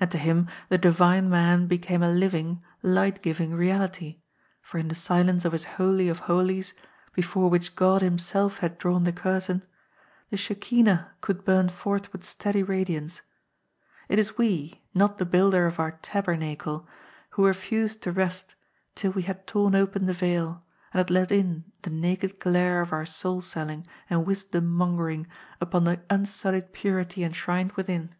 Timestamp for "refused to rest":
17.46-18.56